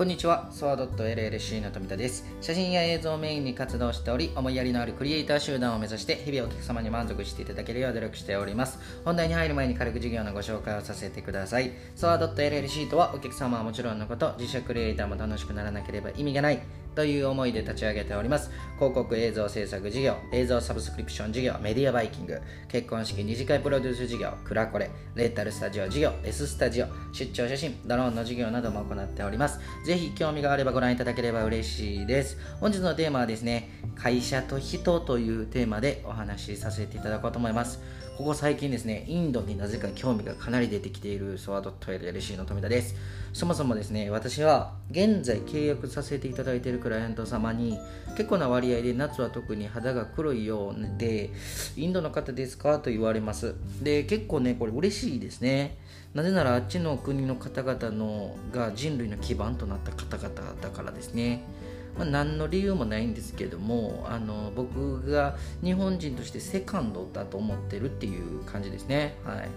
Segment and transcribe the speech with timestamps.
[0.00, 2.24] こんにちは、ソワ .llc の富田です。
[2.40, 8.78] 写真や映像をメインに活動しており、思いやりのあるクリエイター集団を目指して、日々お客様に満足していただけるよう努力しております。
[9.04, 11.72] 本題に入る前に軽く事業のご紹介をさせてください。
[11.96, 16.62] ソワ .llc とは、お客様はもちろんのこと、自社クリエイターも楽しくならなければ意味がない。
[16.94, 18.50] という思いで立ち上げております。
[18.76, 29.60] 広告映像制作事業映像サブスクリプション事業メディアバイキング結婚式二次会プロデュース事業クラコレレンタルスタジオ事業 S スタジオ出張写真ドローンの事業なども行っております。
[29.84, 32.38] ぜひ興味があればご覧いただければ嬉しいです。
[32.60, 37.80] 本日のテーマはですね会社と人というテーマでお話しさせていただこうと思います。
[38.20, 42.94] ここ最近ですね、インドになぜか興味がかなり出てきているソワード .lc の富田です。
[43.32, 47.78] そもそもですね、私は現在契約させていただいているクライアント様に
[48.16, 51.30] 結構な割合で夏は特に肌が黒いようで、
[51.76, 53.54] インドの方ですかと言われます。
[53.82, 55.78] で、結構ね、これ嬉しいですね。
[56.14, 61.44] なぜならあっちの国の方々のが人類の基盤となった方々だからですね。
[61.98, 69.48] まあ、何の理由もないんですけどもあの僕が日本人としてセカンドだと思ってるっていう感じですね、はい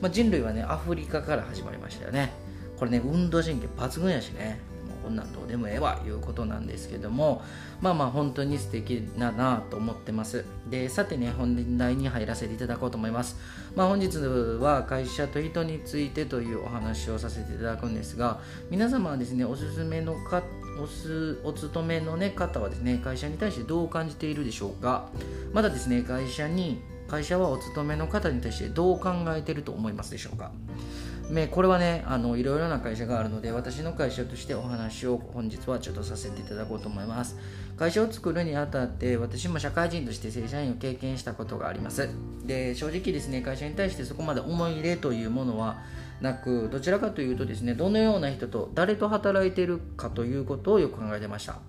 [0.00, 2.32] まあ、人類はねアフリカから始まりましたよね
[2.78, 4.60] これね運動神経抜群やしね
[5.02, 7.42] こんなんどうでもええわいうことなんですけども
[7.80, 10.44] まあまあ本当に素敵だなと思ってます。
[10.68, 13.36] でさてね本題に入らせていただこうと思います。
[13.74, 20.42] まあ本日は会社と人についてというお話をさせていただくんですが皆様はですねおすすめのか
[20.82, 25.08] おすお勤めの、ね、方はですね会社に対してどう感じているでしょうか？
[25.52, 30.52] まだですね会社に会社はお勤めの方に対してどう考えてると思いますでしょうか？
[31.52, 37.38] これはねあのいろいろな会社があるので私の会社としてお話を本日はちょっとさせていただこうと思います。
[37.76, 42.08] 会社を作るにあたって私も社会人として正社員を経験したことがあります。
[42.44, 45.82] で正直ですね会社に対してそこまで思い入れというものは
[46.20, 51.60] なくどちらかというとですねどのような人と誰と働いているかということをよく考えてました。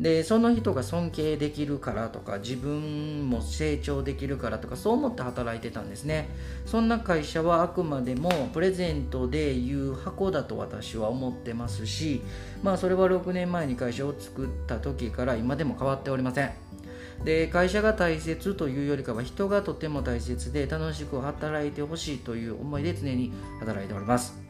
[0.00, 6.28] でその人が尊敬できるからとか自分も成長できるからとかそう思って働いてたんですね。
[6.66, 12.20] そんな会社はあくまでもプレゼントでいう箱だと私は思ってますし
[12.62, 16.52] まあそれは6年前に会社を作った時から今でも変わっておりません。
[17.24, 24.45] で会社が大切というよりかは人がとても大切で楽しく働いてほしいという思いで常に働いております。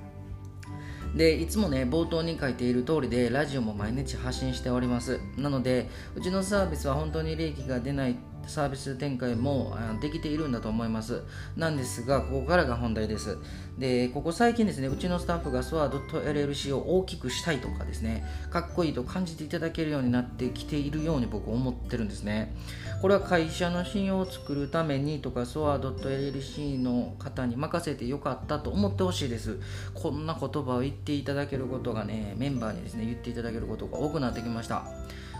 [1.16, 5.18] でいつもね冒頭に書いている通りでラジオも毎日発信しております。
[5.38, 11.22] なのでうちのサービスは本当に利益が出ないサービス展開もできているんだと思います。
[11.56, 13.38] なんですがここからが本題です。
[13.78, 22.54] でここ最近ですねうちのスタッフが SOA.LLC を大きくしたいとかですねかっこいいと感じていただけるようになってきているように僕思ってるんですね。
[23.02, 29.58] これは会社の信用を作るためにとか SOA.LLC の方に任せてよかったと思ってほしいです。
[29.94, 34.86] こんな言葉を言っていただけることがねメンバーにですね言っていただけることが多くなってきました。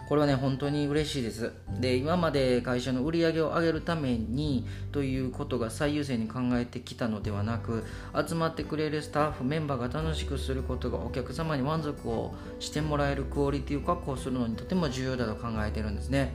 [0.09, 1.53] これはね本当に嬉しいです。
[1.81, 7.85] で今まで会社の売り上げを上げるためにということが最優先に考えてきたのではなく
[8.27, 16.35] 集まってくれるスタッフメンバーが楽しくすることがお客様に満足をしてもらえるクオリティを確保するのにとても重要だと考えてるんですね。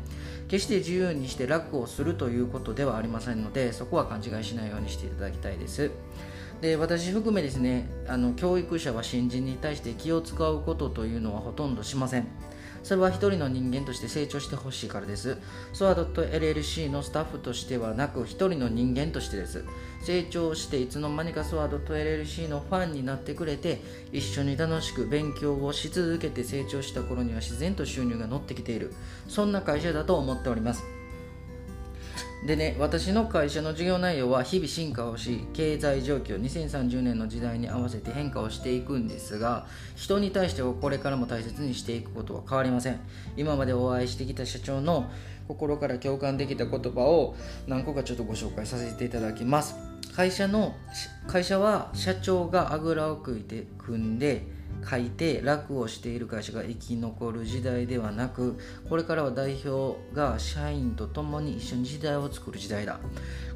[0.49, 5.91] 決して自由にして楽をするということではありませんのでそこは勘違いしないようにしていただきたいです。
[6.61, 12.27] で私含めですねあの教育者は新人に対して気を使うことというのはほとんどしません
[12.83, 15.37] それは一人の人間として成長してほしいからです。
[15.73, 19.63] SOA.LLC のスタッフとしてはなく、一人の人間としてです。
[20.01, 28.93] 成長していつの間にか SOA.LLC のファンになってくれて、一緒に楽しく勉強をし続けて成長した頃には自然と収入が乗ってきている。
[29.27, 31.00] そんな会社だと思っております。
[32.45, 42.99] でね、私の会社の事業内容は日々進化をし、経済状況、2030年の時代に合わせて変化をしていくんですが、人に対してはこれからも大切にしていくことは変わりません。
[43.37, 45.11] 今までお会いしてきた社長の
[45.47, 47.35] 心から共感できた言葉を
[47.67, 49.75] 何個かちょっとご紹介させていただきます。
[50.15, 50.75] 会社の、
[51.27, 54.47] 会社は社長があぐらをくいて組んで、
[54.89, 58.57] 書いて楽をしている会社が生き残る時代ではなく
[58.89, 62.99] これからは代表が社員と共に一緒に時代を作る時代だ。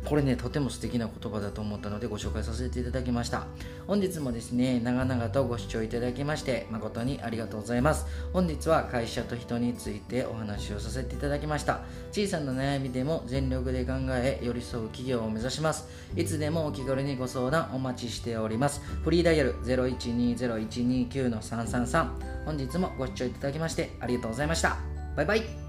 [0.05, 3.47] これねとても素敵な言葉だと思ったのでご紹介させていただきました。
[3.87, 8.05] 本日もですね長々とご視聴いただきまして誠にありがとうございます。
[8.31, 11.81] 本日は会社と人についてお話をさせていただきました。
[12.11, 15.87] 小さな悩みでも全力で考え寄り添う企業を目指します。
[16.15, 18.81] いつでもお気軽にご相談お待ちしております。
[19.03, 24.77] フリーダイヤル012012 9の333本日もご視聴いただきましてありがとうございました。
[25.15, 25.64] バイバイ。